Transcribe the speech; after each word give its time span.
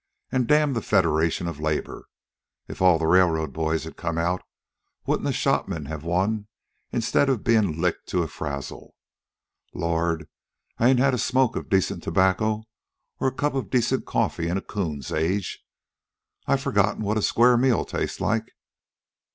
An' 0.31 0.47
damn 0.47 0.73
the 0.73 0.81
Federation 0.81 1.47
of 1.47 1.59
Labor! 1.59 2.05
If 2.67 2.81
all 2.81 2.97
the 2.97 3.05
railroad 3.05 3.53
boys 3.53 3.83
had 3.83 3.97
come 3.97 4.17
out, 4.17 4.41
wouldn't 5.05 5.25
the 5.27 5.31
shop 5.31 5.67
men 5.67 5.85
have 5.85 6.03
won 6.03 6.47
instead 6.91 7.29
of 7.29 7.43
bein' 7.43 7.79
licked 7.79 8.07
to 8.07 8.23
a 8.23 8.27
frazzle? 8.27 8.95
Lord, 9.75 10.27
I 10.79 10.87
ain't 10.89 10.97
had 10.97 11.13
a 11.13 11.19
smoke 11.19 11.55
of 11.55 11.69
decent 11.69 12.01
tobacco 12.01 12.63
or 13.19 13.27
a 13.27 13.31
cup 13.31 13.53
of 13.53 13.69
decent 13.69 14.07
coffee 14.07 14.47
in 14.47 14.57
a 14.57 14.61
coon's 14.61 15.11
age. 15.11 15.63
I've 16.47 16.61
forgotten 16.63 17.03
what 17.03 17.19
a 17.19 17.21
square 17.21 17.55
meal 17.55 17.85
tastes 17.85 18.19
like. 18.19 18.49